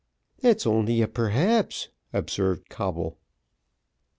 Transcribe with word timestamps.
"That's 0.39 0.65
only 0.65 1.03
a 1.03 1.07
perhaps," 1.07 1.89
observed 2.11 2.69
Coble. 2.69 3.19